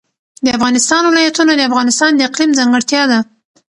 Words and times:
د 0.43 0.47
افغانستان 0.57 1.01
ولايتونه 1.05 1.51
د 1.55 1.61
افغانستان 1.69 2.11
د 2.15 2.19
اقلیم 2.27 2.51
ځانګړتیا 2.59 3.03
ده. 3.11 3.19